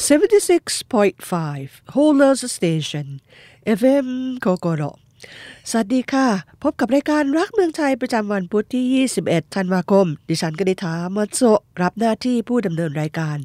[0.00, 3.06] 76.5 Holders Station
[3.80, 4.08] FM
[4.40, 4.82] โกโกโร
[5.70, 6.26] สวัสดีค่ะ
[6.62, 11.40] พบกับรายการรักเมืองไทยประจำวันพุธที่ 21 ธันวาคม ดิฉันกนิษฐามาโซ
[11.82, 13.38] รับหน้าที่ผู้ดำเนินรายการ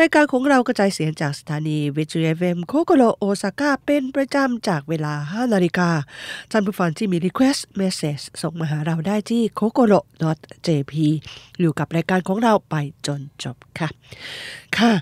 [0.00, 5.90] รายการของเรากระจายเสียงจากสถานีวิทยุเอมโคโกโรโอซาก้าเป็นประจำจากเวลา 5 นาฬิกา
[6.50, 10.00] ท่านผู้ฟังที่มี Request Message ส่งมาหาเราได้ที่ k o k o r o
[10.66, 10.92] jp
[11.60, 12.74] อยู่กับรายการของเราไป
[13.06, 13.88] จนจบค่ะ
[14.78, 14.94] ค่ะ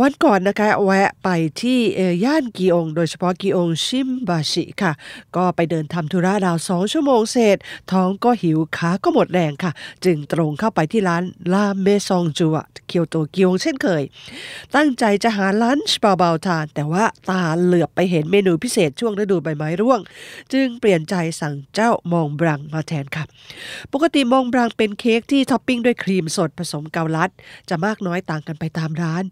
[0.00, 1.28] วันก่อนนะคะแวะไป
[1.60, 1.78] ที่
[2.24, 4.92] ย่านกีอง โดยเฉพาะกีองชิมบาชิค่ะ
[5.36, 7.56] ก็ไปเดินทำธุระราวสองชั่วโมงเศษ
[7.92, 9.72] ท้องก็หิวขาก็หมดแรงค่ะ
[10.04, 11.22] จึงตรงเข้าไปที่ร้าน
[11.52, 14.02] ลาเมซองจูอะเคียวโตกีองเช่นเคย
[14.74, 20.00] ตั้งใจจะหาลันช์เบาๆทาน แต่ว่าตาเหลือบไปเห็นเมนูพิเศษช่วงฤดูใบไม้ร่วง
[20.52, 23.24] จึงเปลี่ยนใจสั่งเจ้ามองบรังมาแทนค่ะ
[23.92, 27.30] ปกติมองบรังเป็นเค้กที่ท็อปปิ้งด้วยครีมสดผสมเกาลัด
[27.68, 29.24] จะมากน้อยต่างกันไปตามร้าน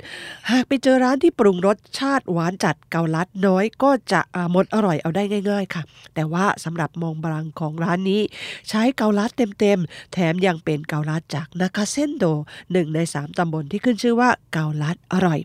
[0.51, 4.21] หากไปเจอร้านที่ปรุงรสชาติหวานจัดเกาลัดน้อยก็จะ
[4.53, 5.83] หมดอร่อยเอาได้ง่าย ๆ ค่ะ
[6.15, 8.21] แต่ว่าสำหรับมองบรังของร้านนี้
[8.69, 12.25] ใช้เกาลัดเต็มๆ แถมยังเป็นเกาลัดจากนาคาเซนโด
[12.73, 15.41] หนึ่งในสามตำบลที่ขึ้นชื่อว่าเกาลัดอร่อย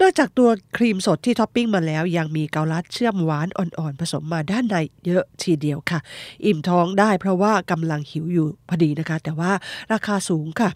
[0.00, 4.76] นอกจากตัวครีมสดที่ท็อปปิ้งมาแล้วยังมีเกาลัดเชื่อมหวานอ่อนๆ ผสมมาด้านใน
[5.06, 5.98] เยอะทีเดียวค่ะ
[6.44, 9.52] อิ่มท้องได้เพราะว่ากำลังหิวอยู่พอดีนะคะ แต่ว่า
[9.92, 10.70] ราคาสูงค่ะ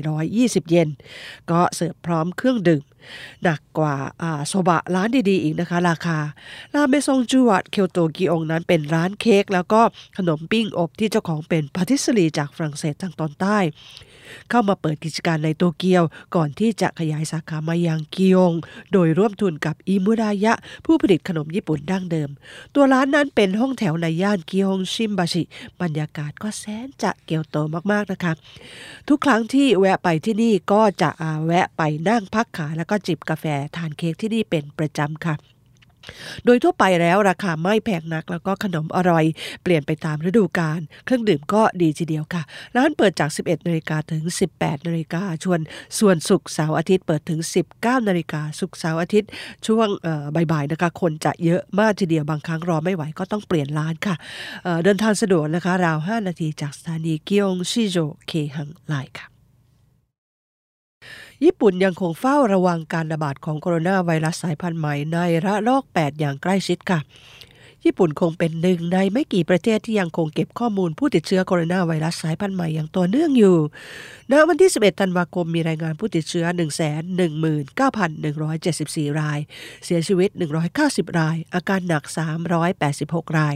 [0.00, 0.88] 2,420 เยน
[1.50, 2.84] ก็เสิร์ฟพร้อมเครื่องดื่ม
[3.42, 3.94] หนักกว่า
[4.48, 6.18] โซบะร้านดีๆอีกนะคะ ราคา
[6.74, 9.80] ลาเมซงจูวัดเคียวโตกิองนั้นเป็นร้านเค้กแล้วก็
[10.16, 13.58] ขนมปิ้งอบที่เจ้าของเป็นพาทิสรีจากฝรั่งเศสทางตอนใต้
[14.50, 16.02] เข้ามาเปิดกิจการในโตเกียว
[16.34, 18.52] ก่อนที่จะขยายสาขามายังกิยง
[18.92, 20.52] โดยร่วมทุนกับอิมุรายะ
[20.84, 22.30] ผู้ผลิตขนมญี่ปุ่นดั้งเดิม
[22.74, 25.42] ตัวร้านนั้นเป็นห้องแถวในย่านกิยงชิมบาชิ
[25.80, 27.56] บรรยากาศก็แสนจะเกียวโต
[27.92, 28.32] มากๆนะคะ
[29.08, 31.10] ทุกครั้งที่แวะไปที่นี่ก็จะ
[31.46, 33.44] แวะไปนั่งพักขาแล้วก็จิบกาแฟ
[33.76, 35.36] ทานเค้กที่นี่เป็นประจำค่ะ
[36.44, 39.24] โดยทั่วไปแล้วราคาไม่แพงนักแล้วก็ขนมอร่อย
[39.62, 42.42] เปลี่ยนไปตามฤดูกาลเครื่องดื่มก็ดีทีเดียวค่ะ
[42.76, 44.22] ร้านเปิดจาก 11นาฬิกาถึง
[44.54, 45.60] 18นาฬิกาชวน
[45.98, 47.40] ส่วนศุกร์เสาร์อาทิตย์เปิดถึง
[47.74, 49.30] 19นาฬิกาศุกร์เสาร์อาทิตย์
[49.66, 49.88] ช่วง
[50.34, 54.14] บ่ายๆนะคะคนจะเยอะมากทีเดียวบางครั้งรอไม่ไหวก็ต้องเปลี่ยนร้านค่ะ
[54.62, 57.96] เเดินทางสะดวกนะคะราว 5 นาทีจากสถานีกิยงชิโจ
[58.26, 59.39] เคหังไลค่ะ
[61.44, 67.00] ญี่ปุ่นยังคงเฝ้าระวังการระบาดของโคโรนาไวรัสสายพันธุ์ใหม่ในระลอก 8 อย่างใกล้ชิดค่ะ
[67.84, 73.56] ญี่ปุ่นคงเป็นหนึ่งในไม่กี่ประเทศที่ยังคงเก็บข้อมูลผู้ติดเชื้อโคโรนาไวรัสสายพันธุ์ใหม่อย่างต่อเนื่องอยู่
[74.30, 76.46] ณ วันที่ 11 ธันวาคมมีรายงานผู้ติดเชื้อ
[77.82, 79.38] 119,174 ราย
[79.84, 80.28] เสียชีวิต
[80.74, 82.04] 190 ราย อาการหนัก
[82.70, 83.54] 386 ราย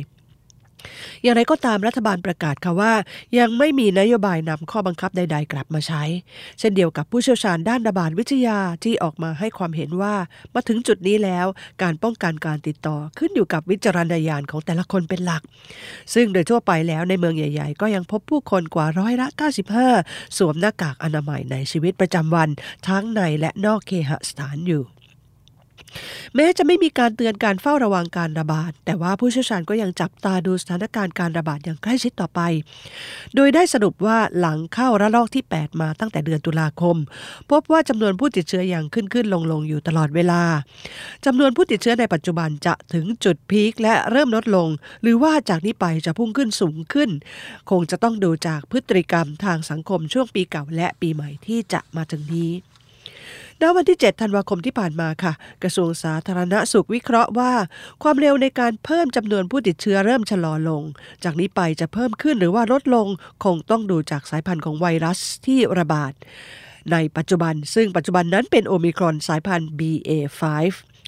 [1.22, 2.93] อย่างไรก็ตามรัฐบาลประกาศค่ะว่า
[3.39, 6.03] ยังไม่มีนโยบายนำข้อบังคับใด ๆ กลับมาใช้
[6.59, 10.15] เช่นเดียวกับผู้เชี่ยวชาญด้านระบาดวิทยาที่ออกมาให้ความเห็นว่า
[10.55, 11.47] มาถึงจุดนี้แล้ว
[11.83, 15.43] การป้องกันการติดต่อขึ้นอยู่กับวิจารณญาณของแต่ละคนเป็นหลัก
[16.15, 19.27] ซึ่งโดยทั่วไปแล้วในเมืองใหญ่ ๆ ก็ยังพบผู้คนกว่าร้อยละ
[19.83, 22.49] 95 สวมหน้ากากอนามัยในชีวิตประจำวัน
[22.89, 24.83] ทั้งในและนอกเคหสถานอยู่
[26.34, 32.41] แม้จะไม่มีการเตือนการเฝ้าระวังการระบาด แต่ว่าผู้เชี่ยวชาญก็ยังจับตาดูสถานการณ์การระบาดอย่างใกล้ชิดต่อไป
[33.34, 36.97] โดยได้สรุปว่าหลังเข้าระลอกที่ 8 มาตั้งแต่เดือนตุลาคม
[37.50, 40.43] พบว่าจำนวนผู้ติดเชื้ออย่างขึ้นขึ้นลงลงอยู่ตลอดเวลา
[41.27, 44.69] จำนวนผู้ติดเชื้อในปัจจุบันจะถึงจุดพีคและเริ่มลดลง
[45.03, 47.11] หรือว่าจากนี้ไปจะพุ่งขึ้นสูงขึ้น
[47.71, 52.50] คงจะต้องดูจากพฤติกรรมทางสังคมช่วงปีเก่าและปีใหม่ที่จะมาถึงนี้
[53.61, 57.53] ณวันที่ 7 ธันวาคมที่ผ่านมาค่ะ กระทรวงสาธารณสุขวิเคราะห์ว่า
[58.03, 60.83] ความเร็วในการเพิ่มจำนวนผู้ติดเชื้อเริ่มชะลอลง
[61.25, 63.07] จากนี้ไปจะเพิ่มขึ้นหรือว่าลดลง
[63.45, 66.12] คงต้องดูจากสายพันธุ์ของไวรัสที่ระบาด
[66.93, 70.43] ในปัจจุบันซึ่งปัจจุบันนั้นเป็นโอมิครอนสายพันธุ์ BA5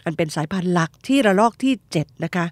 [0.04, 2.46] อันเป็นสายพันธุ์หลักที่ระลอกที่ 7 นะคะ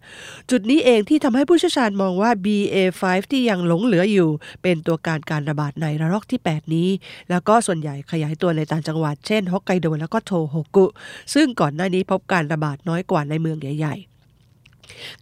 [0.51, 4.31] จุดนี้เองที่ทำให้ผู้เชี่ยวชาญมองว่า BA5 ที่ยังหลงเหลืออยู่
[4.63, 6.89] เป็นตัวการการระบาดในระลอกที่ 8 นี้
[7.31, 10.87] แล้วก็ส่วนใหญ่ขยายตัวในต่างจังหวัด เช่นฮอกไกโดแล้วก็โทโฮกุ
[11.35, 14.14] ซึ่งก่อนหน้านี้พบการระบาดน้อยกว่าในเมืองใหญ่ๆ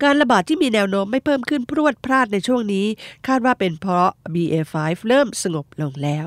[0.03, 2.87] การระบาดที่มีแนวโน้มไม่เพิ่มขึ้นพรวดพลาดในช่วงนี้
[3.29, 4.75] คาดว่าเป็นเพราะ BA5
[5.09, 6.27] เริ่มสงบลงแล้ว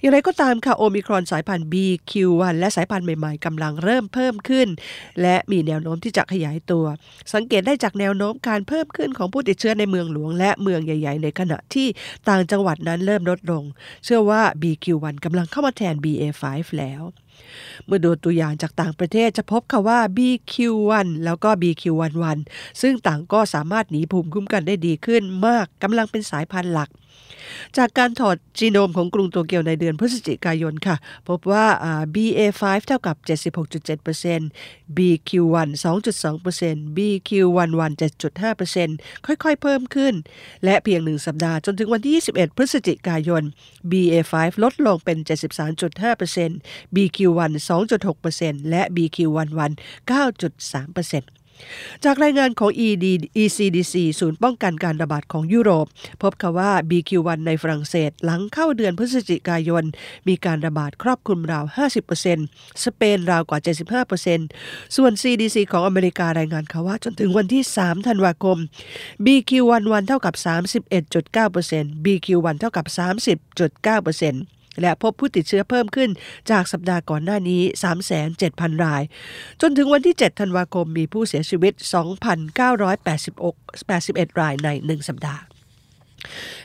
[0.00, 4.68] อย่างไรก็ตามค่ะโอมิครอนสายพันธุ์ BQ1 และสายพันธุ์ใหม่ๆกำลังเริ่มเพิ่มขึ้น
[5.22, 6.84] และมีแนวโน้มที่จะขยายตัว
[7.34, 11.86] สังเกตได้จากแนวโน้มการเพิ่มขึ้นของผู้ติดเชื้อในเมืองหลวง และเมืองใหญ่ ๆ ในขณะที่
[12.28, 13.64] ต่างจังหวัดนั้นเริ่มลดลง
[14.04, 16.44] เชื่อว่า BQ1 กำลังเข้ามาแทน BA5
[16.78, 17.02] แล้ว
[17.86, 22.38] เมื่อดูตัวอย่างจากต่างประเทศจะพบค่ะว่า BQ1 แล้วก็ BQ11
[22.80, 26.88] ซึ่งต่างก็สามารถหนีภูมิคุ้มกันได้ดีขึ้นมากกำลังเป็นสายพันธุ์หลัก
[27.76, 30.96] จากการถอดจีโนมของกรุงโตเกียวในเดือนพฤศจิกายนค่ะ
[31.28, 31.66] พบว่า
[32.14, 33.16] BA5 เท่ากับ
[34.06, 40.14] 76.7% BQ1 2.2% BQ11 7.5%ค่อยๆเพิ่มขึ้น
[40.64, 43.42] และเพียงหนึ่งสัปดาห์จนถึงวันที่ 21 พฤศจิกายน
[43.90, 45.18] BA5 ลดลงเป็น
[45.88, 49.70] 73.5% BQ1 2.6%และ BQ11
[50.10, 51.47] 9.3%
[52.04, 53.06] จากรายงานของ ED
[53.42, 55.86] ECDC ศูนย์ป้องกันการระบาดของยุโรป
[56.22, 59.84] พบค่ะว่า BQ1 ในฝรั่งเศส หลังเข้าเดือนพฤศจิกายน
[60.28, 61.64] มีการระบาดครอบคลุมราว
[62.24, 63.58] 50%สเปนราวกว่า
[64.28, 68.58] 75%ส่วน CDC ของอเมริการายงานค่ะว่าจนถึงวันที่ 3 ธันวาคม
[69.24, 70.34] BQ11 เท่ากับ
[71.04, 76.10] 31.9% BQ1 เท่ากับ 30.9% และพบผู้ติดเชื้อเพิ่มขึ้น
[76.50, 77.62] จากสัปดาห์ก่อนหน้านี้
[78.22, 79.02] 3,700 ราย
[79.60, 81.72] จนถึงวันที่ 7 ธันวาคมมีผู้เสียชีวิต
[84.26, 85.42] 2,981 รายใน 1 สัปดาห์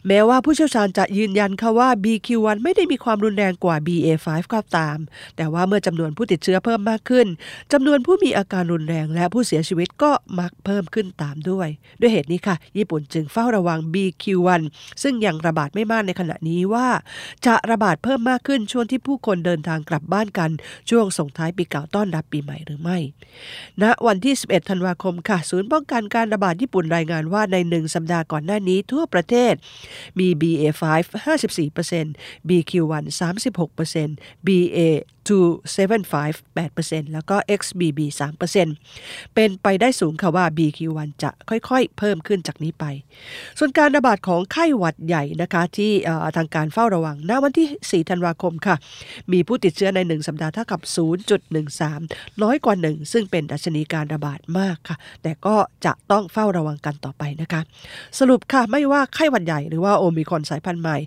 [0.08, 4.98] แม้ว่าผู้เชี่ยวชาญจะยืนยันค่ะว่า BQ1 ไม่ได้มีความรุนแรงกว่า BA5 ก็ตาม
[5.38, 7.28] แต่ว่าเมื่อจำนวนผู้ติดเชื้อเพิ่มมากขึ้น
[7.72, 11.68] จำนวนผู้มีอาการรุนแรงและผู้เสียชีวิตก็มักเพิ่มขึ้นตามด้วย
[12.00, 14.62] ด้วยเหตุนี้ค่ะ ญี่ปุ่นจึงเฝ้าระวัง BQ1
[15.02, 16.88] ซึ่งยังระบาดไม่มากในขณะนี้ว่า
[17.46, 20.52] จะระบาดเพิ่มมากขึ้นช่วงที่ผู้คนเดินทางกลับบ้านกัน
[20.90, 22.98] ช่วงส่งท้ายปีเก่าต้อนรับปีใหม่หรือไม่
[23.82, 29.56] ณวันที่ 11 ธันวาคมค่ะ ศูนย์ป้องกันการระบาดญี่ปุ่นรายงานว่าในหนึ่งสัปดาห์ก่อนหน้านี้ทั่วประเทศศ
[30.20, 30.84] มี BA5
[31.26, 34.80] 54% BQ1 36% BA
[35.28, 36.14] 275
[36.58, 38.00] 8%แล้วก็ XBB
[38.68, 42.86] 3%เป็นไปได้สูงค่ะว่า BQ1 จะค่อยๆ เพิ่มขึ้นจากนี้ไป
[43.60, 45.92] ส่วนการระบาดของไข้หวัดใหญ่นะคะที่
[46.38, 47.68] ทางการเฝ้าระวังณวันที่
[48.04, 48.76] 4 ธันวาคมค่ะ
[49.32, 50.82] มีผู้ติดเชื้อใน 1 สัปดาห์เท่ากับ
[51.62, 55.56] 0.13 น้อยกว่า 1 ซึ่งเป็นดัชนีการระบาดมากค่ะ แต่ก็
[55.86, 57.62] จะต้องเฝ้าระวังกันต่อไปนะคะ
[58.20, 60.98] สรุปค่ะไม่ว่าไข้หวัดใหญ่หรือว่าโอมิคอนสายพันธุ์ใหม่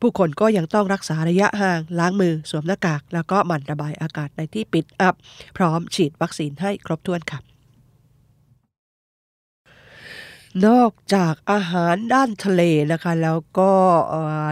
[0.00, 5.14] ผู้คนก็ยังต้องรักษาระยะห่างล้างมือสวมหน้ากาก แล้วก็มันระบายอากาศในที่ปิดอับ
[5.56, 7.40] พร้อมฉีดวัคซีนให้ครบถ้วนค่ะ
[10.66, 12.62] นอกจากอาหารด้านทะเล
[12.92, 13.72] นะคะ แล้วก็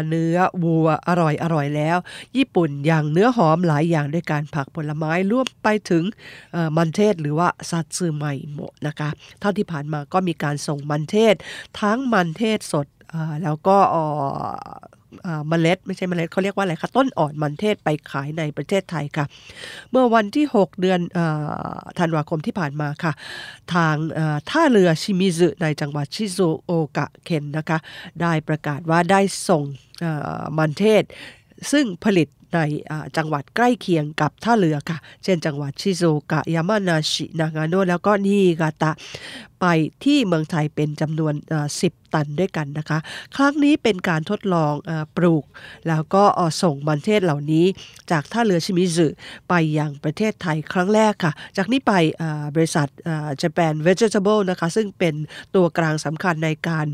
[0.08, 1.98] เนื้อวัวอร่อยอร่อยแล้ว
[2.36, 6.04] ญี่ปุ่นอย่างเนื้อหอมหลายอย่างด้วยการผักผลไม้ร่วมไปถึง
[6.76, 9.08] มันเทศหรือว่าซัตสึไมโมะนะคะ
[9.40, 11.34] เท่าที่ผ่านมาก็มีการส่งมันเทศ
[11.80, 12.86] ทั้งมันเทศสด
[13.42, 13.78] แล้วก็
[15.48, 19.26] เมล็ด ไม่ใช่เมล็ดเขาเรียกว่าอะไรคะต้นอ่อนมันเทศไปขายในประเทศไทยค่ะ
[19.90, 21.00] เมื่อวันที่ 6 เดือน
[21.98, 23.12] ธันวาคมที่ผ่านมาค่ะ
[23.74, 23.94] ทาง
[24.50, 27.78] ท่าเรือชิมิซึในจังหวัดชิซูโอกะเคนนะคะ
[28.22, 29.64] ได้ประกาศว่าได้ส่ง
[30.58, 31.02] มันเทศ
[31.72, 32.60] ซึ่งผลิตใน
[33.16, 38.92] จังหวัดใกล้เคียงกับท่าเรือค่ะ เช่นจังหวัดชิโซกะยามานาชินางาโนแล้วก็นิกาตะ
[39.60, 39.66] ไป
[40.04, 41.34] ที่เมืองไทยเป็นจำนวน
[41.74, 42.98] 10 ตันด้วยกันนะคะ
[43.36, 44.74] ครั้งนี้เป็นการทดลอง
[45.16, 45.44] ปลูก
[45.88, 46.24] แล้วก็
[46.62, 47.64] ส่งมันเทศเหล่านี้
[48.10, 49.06] จากท่าเรือชิมิซึ
[49.48, 51.92] ไปยังประเทศไทยครั้งแรกค่ะ จากนี้ไป
[52.54, 52.88] บริษัท
[53.42, 55.14] Japan Vegetable นะคะ ซึ่งเป็น
[55.54, 56.86] ตัวกลางสำคัญในการ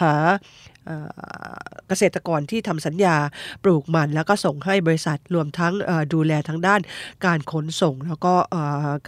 [0.00, 0.14] หา
[1.88, 3.16] เกษตรกรที่ทำสัญญา
[3.64, 5.72] ปลูกมัน แล้วก็ส่งให้บริษัทรวมทั้ง
[6.14, 6.80] ดูแลทั้งด้าน
[7.26, 8.34] การขนส่ง แล้วก็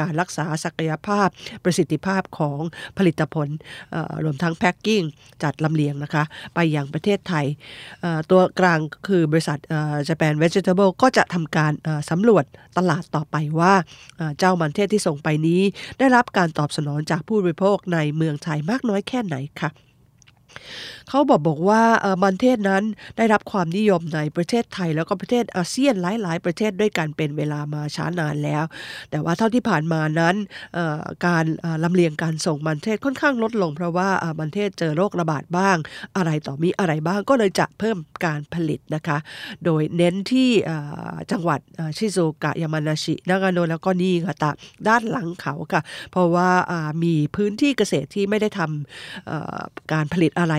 [0.00, 1.28] การรักษาศักยภาพ
[1.64, 2.60] ประสิทธิภาพของ
[2.98, 3.48] ผลิตผล
[4.24, 5.02] รวมทั้งแพ็คกิ้ง
[5.42, 7.46] จัดลำเลียงนะคะไปยังประเทศไทย
[8.30, 9.58] ตัวกลางคือบริษัท
[10.08, 11.72] Japan Vegetable ก็จะทำการ
[12.10, 12.44] สำรวจ
[12.76, 13.74] ตลาดต่อไปว่า
[14.38, 15.62] เจ้ามันเทศที่ส่งไปนี้
[15.98, 19.70] ได้รับการตอบสนองจากผู้บริโภคในเมืองไทยมากน้อยแค่ไหนค่ะ
[21.08, 21.82] เขาบอกบอกว่า
[22.22, 22.84] มันเทศนั้น
[23.16, 28.64] ได้รับความนิยมในประเทศไทย แล้วก็ประเทศอาเซียนหลาย ๆ ประเทศด้วยกันเป็นเวลามาช้านานแล้ว
[29.10, 30.34] แต่ว่าเท่าที่ผ่านมานั้น
[31.26, 31.44] การ
[31.84, 35.76] ลำเลียงการส่งมันเทศค่อนข้างลดลง เพราะว่ามันเทศเจอโรคระบาดบ้าง
[36.16, 39.18] อะไรต่อมีอะไรบ้างก็เลยจะเพิ่มการผลิตนะคะ
[39.64, 40.50] โดยเน้นที่
[41.30, 41.60] จังหวัด
[41.96, 44.50] ชิโซกะยามานาชินากาโนแล้วก็นีกาตะ
[44.88, 46.48] ด้านหลังเขาค่ะ เพราะว่า
[47.02, 50.54] มีพื้นที่เกษตรที่ไม่ได้ทำการผลิตอะไร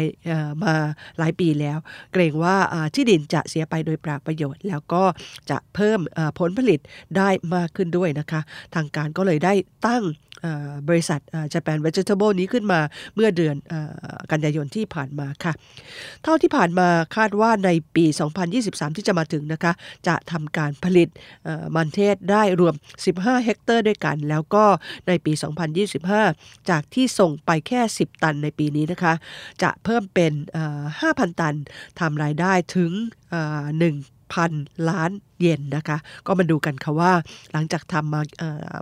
[0.64, 0.76] มา
[1.18, 1.78] หลายปีแล้ว
[2.14, 2.56] เกรงว่า
[2.96, 5.04] ที่ดินจะเสียไปโดยปราประโยชน์ แล้วก็
[5.50, 6.00] จะเพิ่ม
[6.40, 6.80] ผลผลิต
[7.18, 8.42] ได้มากขึ้นด้วยนะคะ
[8.76, 9.54] ทางการก็เลยได้
[9.88, 10.04] ตั้ง
[10.90, 11.20] บริษัท
[11.54, 12.80] Japan Vegetable นี้ขึ้นมา
[13.16, 13.56] เมื่อเดือน
[14.32, 15.54] กันยายนที่ผ่านมาค่ะ
[16.24, 18.06] เท่าที่ผ่านมาคาดว่าในปี
[18.52, 19.74] 2023 ที่จะมาถึงนะคะ
[20.08, 21.10] จะทำการผลิต
[21.76, 22.74] มันเทศได้รวม
[23.10, 24.66] 15 เฮกเตอร์ด้วยกัน แล้วก็
[25.08, 25.34] ในปี
[25.98, 29.14] 2025 จากที่ส่งไปแค่ 10 ตันในปีนี้นะคะ
[29.64, 31.56] จะเพิ่มเป็น5,000 ตัน
[32.00, 37.12] ทำรายได้ถึง1 6,000 ล้านเยนนะคะ ก็มาดูกันค่ะว่า
[37.52, 38.22] หลังจากทำมา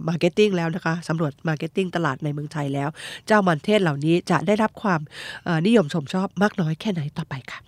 [0.08, 2.90] marketing แล้วนะคะสำรวจ marketing ตลาดในเมืองไทยแล้ว
[3.28, 5.02] เจ้ามันเทศเหล่านี้จะได้รับความ
[5.68, 7.60] นิยมชมชอบมากน้อยแค่ไหนต่อไปค่ะ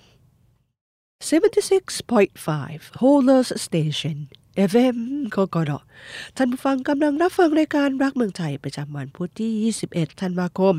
[1.29, 4.17] 76.5 Holders Station
[4.71, 4.97] FM
[5.31, 5.71] โคโกโด
[6.37, 10.75] ท่านผู้ฟังกำลังรับฟังรายการรักเมืองไทยประจำวันพุธที่ 21 ธันวาคม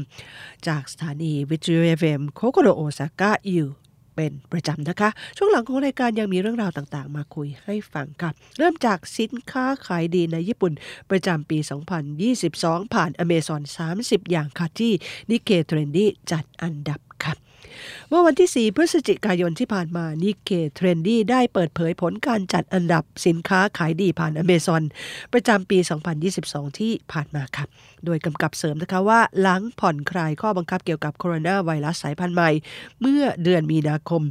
[0.67, 3.69] จากสถานีวิทยุ FM โคโกโดโอซาก้าอยู่
[4.17, 10.73] เป็นประจำนะคะ ช่วงหลังของรายการยังมีเรื่องราวต่างๆ มาคุยให้ฟังค่ะเริ่มจากสินค้าขายดีในญี่ปุ่น
[11.11, 11.59] ประจำปี
[12.27, 13.63] 2022 ผ่านอเมซอน
[13.97, 14.93] 30 อย่างค่ะที่
[15.31, 17.01] Nikkei Trendy จัดอันดับ
[18.09, 24.83] เมื่อวันที่ 4 พฤศจิกายนที่ผ่านมา Nikkei Trendy ได้เปิดเผยผลการจัดอันดับสินค้าขายดีผ่านอเมซอน
[25.33, 25.79] ประจำปี
[26.29, 27.69] 2022 ที่ผ่านมาครับ
[28.05, 32.51] โดยกำกับเสริมนะคะว่าหลังผ่อนคลายข้อบังคับเกี่ยวกับโคโรนาไวรัสสายพันธุ์ใหม่
[33.01, 34.23] เมื่อเดือนมีนาคม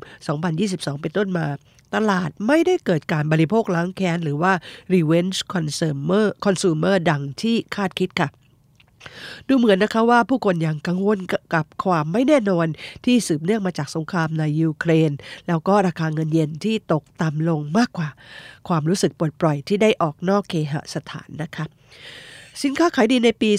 [0.48, 1.48] 2022 เป็นต้นมา
[1.96, 4.54] ตลาดไม่ได้เกิดการบริโภคล้างแค้น หรือว่า
[4.94, 8.30] revenge consumer consumer ดังที่คาดคิดค่ะ
[9.48, 11.20] ดูเหมือนนะคะว่าผู้คนยังกังวล
[11.54, 12.68] กับความไม่แน่นอน
[13.06, 15.12] ที่สืบเนื่องมาจากสงครามในยูเครน
[15.48, 18.10] แล้วก็ราคาเงินเยนที่ตกต่ำลงมากกว่า
[18.68, 21.66] ความรู้สึกปลดปล่อยที่ได้ออกนอกเคหสถานนะคะ
[22.64, 23.52] สินค้าขายดีในปี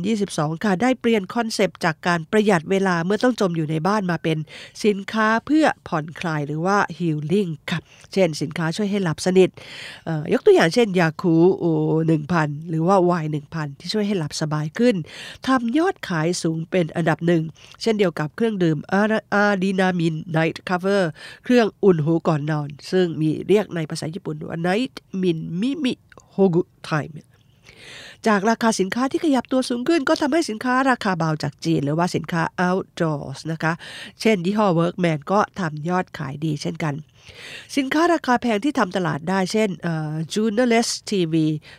[0.00, 4.38] 2022 ค่ะ ได้เปลี่ยนคอนเซปต์จากการประหยัดเวลาเมื่อต้องจมอยู่ในบ้านมาเป็น
[4.84, 7.78] สินค้าเพื่อผ่อนคลายหรือว่า healing ค่ะ
[8.12, 9.50] เช่นสินค้าช่วยให้หลับสนิท
[10.32, 11.64] ยกตัวอย่างเช่นยาคูลท์
[12.18, 14.94] 1,000 หรือว่า Y1,000 ที่ช่วยให้หลับสบายขึ้น
[15.46, 17.42] ทำยอดขายสูงเป็นอันดับหนึ่ง
[17.82, 21.10] เช่นเดียวกับเครื่องดื่ม Alinamin Night Recover
[21.44, 25.92] เครื่องอุ่นหูก่อนนอน ซึ่งมีเรียกในภาษาญี่ปุ่นว่าไนท์มินมิมิ
[26.32, 27.35] โฮกุไทม์
[28.26, 33.72] จากราคาสินค้าที่ขยับตัวสูงขึ้น ก็ทำให้สินค้าราคาเบาจากจีน หรือว่าสินค้า outdoors นะคะ
[34.20, 36.94] เช่นยี่ห้อ Workman ก็ทำยอดขายดีเช่นกัน
[37.76, 39.68] สินค้าราคาแพงที่ทำตลาดได้เช่น
[40.32, 41.34] j u n e r l e s s TV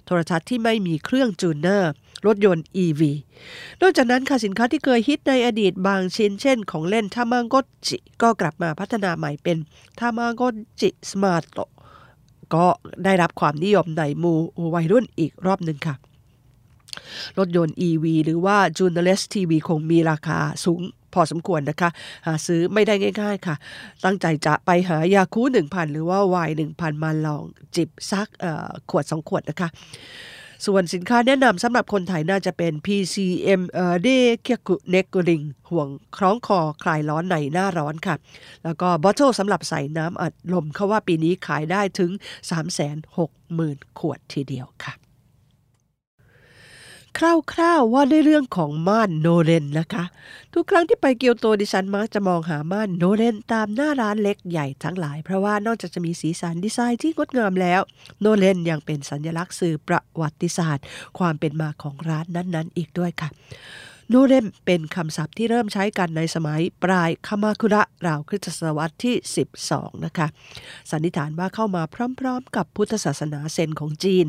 [0.05, 1.91] โทรทัศน์ที่ไม่มีเครื่อง tuner
[2.25, 3.01] รถยนต์ EV
[3.81, 9.57] นอกจากนั้นค่ะสินค้าที่เคยฮิตในอดีตบางชิ้นเช่นของเล่นทามาก็อตจิก็กลับมาพัฒนาใหม่เป็น
[9.99, 11.43] ทามากดจิสมาร์ต
[12.55, 12.67] ก็
[13.03, 14.39] ได้รับความนิยมในหมู่
[14.75, 15.95] วัยรุ่นอีกรอบหนึ่งค่ะ
[17.37, 20.81] รถยนต์ EV หรือว่า j u n e l e s TV คงมีราคาสูง
[21.13, 21.89] พอสมควรนะคะ
[22.25, 23.55] หาซื้อไม่ได้ง่ายๆค่ะ
[24.03, 27.43] ตั้งใจจะไปหายาคู1,000 หรือว่าวาย1,000 มาลอง
[27.75, 28.27] จิบซัก
[28.89, 29.69] ขวด 2 ขวดนะคะ
[30.65, 34.07] ส่วนสินค้าแนะนำสำหรับคนไทยน่าจะเป็น PCM เเด
[34.41, 38.15] เคียกุเนกริงห่วงคล้องคอคลายร้อนในหน้าร้อนค่ะ
[38.63, 42.11] แล้วก็ bottle สำหรับใส่น้ำอัดลมเขาว่าปีนี้ขายได้ถึง
[43.05, 45.06] 360,000 ขวดทีเดียวค่ะ
[47.17, 50.03] คร่าวๆว่าด้วยเรื่องของม่านโนเรนนะคะ
[50.53, 57.81] ทุกครั้งที่ไปเกียวโตดิฉันมักจะมองหาม่านโนเรนตามหน้าร้านเล็กใหญ่ทั้งหลาย เพราะว่านอกจากจะมีสีสันดีไซน์ที่งดงามแล้ว
[58.21, 60.85] โนเรนยังเป็นสัญลักษณ์สื่อประวัติศาสตร์
[61.17, 63.29] ความเป็นมาของร้านนั้นๆ อีกด้วยค่ะ
[64.13, 69.15] นเรมเป็นคำศัพท์ที่เริ่มใช้กันในสมัยปลายคามาคุระราวคริสตศตวรรษที่
[69.59, 70.27] 12 นะคะ
[70.91, 71.83] สันนิษฐานว่าเข้ามา
[72.19, 74.25] พร้อมๆ กับพุทธศาสนาเซนของจีน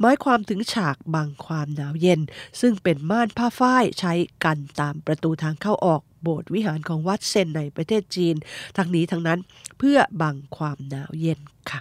[0.00, 2.20] หมายความถึงฉากบังความหนาวเย็น
[2.60, 4.12] ซึ่งเป็นม่านผ้าฝ้ายใช้
[4.44, 8.34] กันตามประตูทางเข้าออกโบสถ์วิหารของวัดเซนในประเทศจีน
[8.76, 9.38] ทั้งนี้ทั้งนั้น
[9.78, 11.80] เพื่อบังความหนาวเย็นค่ะ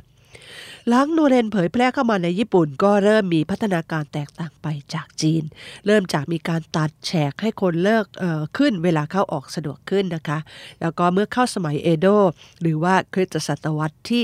[0.87, 5.43] หลังโนเรนเผยแพร่เข้ามาในญี่ปุ่น ก็เริ่มมีพัฒนาการแตกต่างไปจากจีน
[5.85, 8.23] เริ่มจากมีการตัดแฉกให้คนเลิก
[8.57, 10.39] ขึ้นเวลาเข้าออกสะดวกขึ้นนะคะ
[10.81, 12.07] แล้วก็เมื่อเข้าสมัยเอโด
[12.61, 14.23] หรือว่าคริสตศตวรรษที่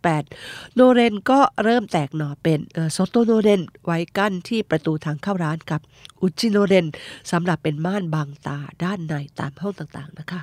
[0.00, 2.58] 16-18 โนเรนก็เริ่มแตกหน่อเป็น
[2.92, 5.80] โซโตโนเรนไว้กั้นที่ประตูทางเข้าร้านกับ
[6.20, 6.86] อุจิโนเรน
[7.30, 10.42] สำหรับเป็นม่านบังตาด้านในตามห้องต่างๆนะคะ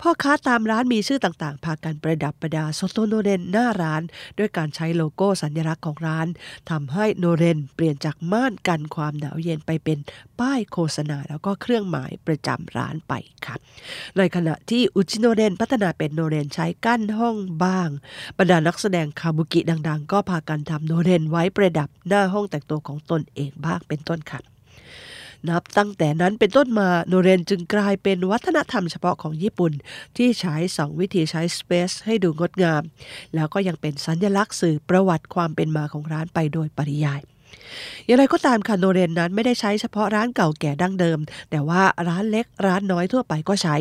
[0.00, 4.02] พ่อค้าตามร้านมีชื่อต่างๆ พากันประดับประดาโซโตโนเรนหน้าร้าน
[4.38, 6.26] ด้วยการใช้โลโก้สัญลักษณ์ของร้าน
[6.70, 9.98] ทำให้โนเรนเปลี่ยนจากม่านกันความหนาวเย็นไปเป็น
[10.40, 13.12] ป้ายโฆษณา แล้วก็เครื่องหมายประจำร้านไป
[13.46, 13.58] ครับ
[14.16, 17.88] ในขณะที่อุจิโนเรนพัฒนาเป็นโนเรนใช้กั้นห้องบ้าง
[18.38, 24.42] บรรดานักแสดงคาบุกิดัง ๆ ก็พากันทำโนเรนไว้ประดับหน้าห้องแต่งตัวของตนเองบ้างเป็นต้นครับ
[25.48, 29.72] นับตั้งแต่นั้นเป็นต้นมาโนเรนจึงกลายเป็นวัฒนธรรมเฉพาะของญี่ปุ่น
[30.16, 32.82] ที่ใช้สองวิธีใช้สเปซให้ดูงดงาม
[33.34, 37.22] แล้วก็ยังเป็นสัญลักษณ์สื่อประวัติความเป็นมาของร้านไปโดยปริยาย
[38.06, 41.18] อย่างไรก็ตามค่ะโนเรนนั้นไม่ได้ใช้เฉพาะร้านเก่าแก่ดั้งเดิม
[41.50, 43.76] แต่ว่าร้านเล็กร้านน้อยทั่วไปก็ใช้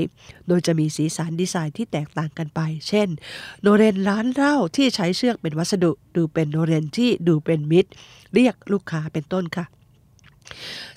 [0.48, 3.08] โดยจะมีสีสันดีไซน์ที่แตกต่างกันไป เช่น
[3.62, 7.90] โนเรนร้านเหล้าที่ใช้เชือกเป็นวัสดุ ดูเป็นโนเรนที่ดูเป็นมิตร
[8.34, 9.66] เรียกลูกค้าเป็นต้นค่ะ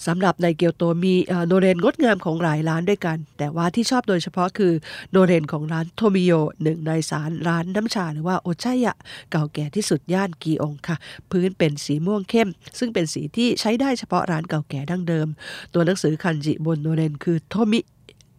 [0.07, 1.15] สำหรับในเกียวโตมี
[1.47, 4.73] โนเรนงดงามของหลายร้านด้วยกัน แต่ว่าที่ชอบโดยเฉพาะคือ
[5.11, 6.33] โนเรนของร้านโทมิโย
[6.63, 8.95] หนึ่งในสามร้านน้ำชาหรือว่าโอชายะ
[9.31, 10.97] เก่าแก่ที่สุดย่านกิออนค่ะ
[11.31, 15.29] พื้นเป็นสีม่วงเข้ม ซึ่งเป็นสีที่ใช้ได้เฉพาะร้านเก่าแก่ดั้งเดิม
[15.75, 17.81] ตัวหนังสือคันจิบนโนเรนคือโทมิ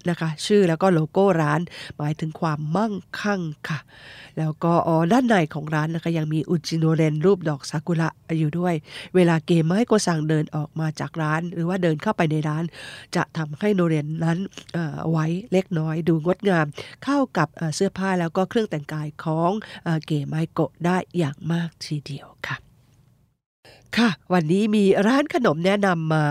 [0.09, 1.59] นะคะ ชื่อแล้วก็โลโก้ร้าน
[1.97, 3.79] หมายถึงความมั่งคั่งค่ะ
[4.37, 8.73] แล้วก็อ๋อด้านในของร้านนะคะยังมีอุจิโนเรนรูปดอกซากุระอยู่ด้วย
[9.15, 12.63] เวลาเกมไม้โกสั่งเดินออกมาจากร้าน หรือว่าเดินเข้าไปในร้าน
[13.15, 14.39] จะทำให้โนเรนนั้น
[15.11, 16.65] ไว้เล็กน้อยดูงดงาม
[17.03, 19.51] เข้ากับเสื้อผ้าแล้วก็เครื่องแต่งกายของ
[20.05, 22.57] เกมไม้โกได้อย่างมากทีเดียวค่ะ
[23.97, 26.23] ค่ะ วันนี้มีร้านขนมแนะนำมา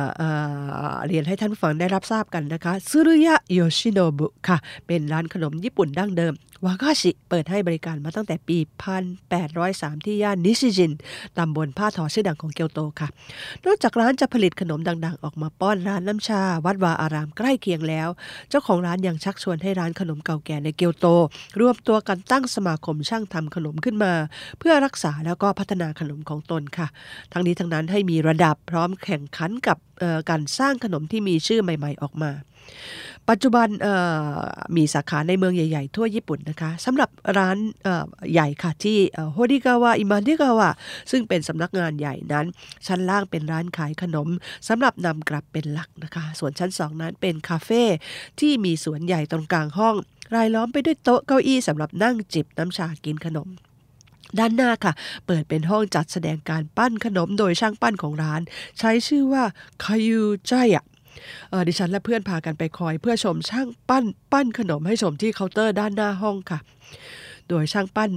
[1.07, 6.33] เรียนให้ท่านผู้ฟังได้รับทราบกันนะคะซุรุยะโยชิโนบุค่ะ เป็นร้านขนมญี่ปุ่นดั้งเดิม
[6.67, 8.59] วากาชิเปิดให้บริการมาตั้งแต่ปี
[9.33, 10.93] 1803 ที่ย่านนิชิจิน
[11.39, 13.09] ตำบลผ้าทอชื่อดังของเกียวโตค่ะ
[13.67, 18.09] นอกจากร้านจะผลิตขนมดัง ๆ ออกมาป้อนร้านน้ำชา วัดวาอารามใกล้เคียงแล้ว
[18.49, 21.07] เจ้าของร้านยังชักชวนให้ร้านขนมเก่าแก่ในเกียวโต
[21.61, 24.13] รวมตัวกันตั้งสมาคมช่างทำขนมขึ้นมา
[24.59, 26.87] เพื่อรักษาแล้วก็พัฒนาขนมของตนค่ะ
[27.33, 29.79] ทั้งนี้ทั้งนั้นให้มีระดับพร้อมแข่งขันกับ
[30.31, 32.31] การสร้างขนมที่มีชื่อใหม่ ๆ ออกมา
[33.31, 33.69] ปัจจุบัน
[34.77, 37.59] มีสาขาในเมืองใหญ่ ๆ ทั่วญี่ปุ่นนะคะสำหรับร้าน
[38.33, 38.99] ใหญ่ค่ะที่
[39.33, 40.71] โฮดิกาวะอิมาดิกาวะ
[41.11, 42.47] ซึ่งเป็นสำนักงานใหญ่นั้น
[42.87, 44.29] ชั้นล่างเป็นร้านขายขนม
[44.69, 47.83] สำหรับนำกลับเป็นหลักนะคะ ส่วนชั้นสองนั้นเป็นคาเฟ่
[48.41, 49.95] ที่มีสวนใหญ่ตรงกลางห้อง
[50.35, 53.49] รายล้อมไปด้วยโต๊ะเก้าอี้สำหรับนั่งจิบน้ำชากินขนม
[54.39, 54.93] ด้านหน้าค่ะ
[55.27, 58.41] เปิดเป็นห้องจัดแสดงการปั้นขนมโดยช่างปั้นของร้าน
[58.79, 59.45] ใช้ชื่อว่า
[59.85, 60.85] คายูจายะ
[61.69, 66.61] ดิฉันและเพื่อนพากันไปคอย เพื่อชมช่างปั้นปั้นขนมให้ชมที่เคาน์เตอร์ด้านหน้าห้องค่ะ
[67.49, 68.11] โดยช่างปั้น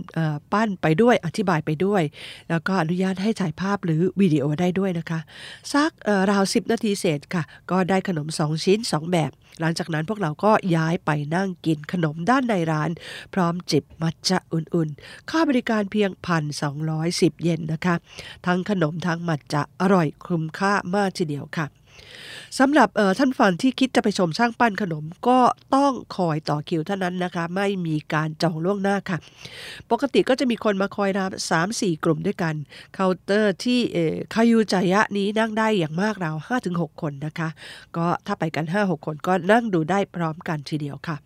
[0.54, 2.04] ปั้นไปด้วยอธิบายไปด้วย
[2.50, 5.20] แล้วก็อนุญาตให้ถ่ายภาพหรือวิดีโอได้ด้วยนะคะ
[5.74, 5.92] สัก
[6.32, 12.90] ราวสิบนาทีเสร็จค่ะ ก็ได้ขนม 2 ชิ้น 2 แบบ หลังจากนั้นพวกเราก็ย้ายไปนั่งกินขนมด้านในร้าน
[13.34, 16.76] พร้อมจิบมัทฉะอุ่นๆ ค่าบริการเพียงพันสอง
[17.42, 17.96] เยนนะคะ
[18.46, 21.66] ทั้งขนมทั้งมัทฉะอร่อยคุ้มค่ามากทีเดียวค่ะ
[22.60, 25.40] สำหรับท่านฟังที่คิดจะไปชมช่างปั้นขนมก็
[25.76, 29.18] ต้องคอยต่อคิวเท่านั้นนะคะ ไม่มีการจองล่วงหน้าค่ะ
[29.92, 32.56] ปกติก็จะมีคนมาคอยรับสามสี่กลุ่มด้วยกัน
[32.94, 33.80] เคาน์เตอร์ที่
[34.34, 36.36] คายูจายะนี้นั่งได้อย่างมากราว
[36.70, 37.50] 5-6 คนนะคะ
[37.98, 41.18] ก็ถ้าไปกัน 5-6 คนก็นั่งดูได้พร้อมกันทีเดียวค่ะ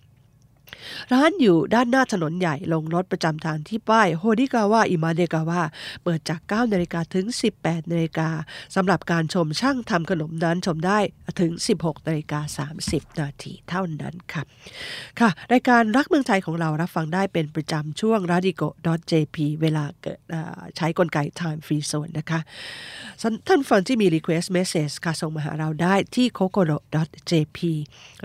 [1.14, 5.62] ร้านอยู่ด้านหน้าถนนใหญ่ลงรถประจำทางที่ป้ายโฮริกาวะอิมาเดกาวะ
[6.04, 7.26] เปิดจาก 9นาฬิกาถึง
[7.60, 8.30] 18นาฬิกา
[8.76, 11.00] สำหรับการชมช่างทำขนมนั้นชมได้
[11.40, 14.44] ถึง 16นาฬิกา30 นาทีเท่านั้นค่ะ
[15.20, 19.84] ค่ะ รายการรักเมืองไทยของเรารับฟังได้เป็นประจำช่วง radico.jp เวลา
[20.78, 22.40] ใช้กลไก time free zone นะคะ
[23.48, 27.60] ท่านฟังที่มี request message ค่ะส่งมาหาเราได้ที่ kokoro.jp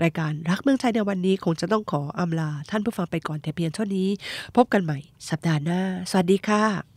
[0.03, 4.09] รายการรักเมืองไทยในวันนี้คงจะต้องขออำลาาท่านผู้ฟังไปก่อนแต่เพียงเท่านี้
[4.55, 4.97] พบกันใหม่
[5.29, 6.94] สัปดาห์หน้า สวัสดีค่ะ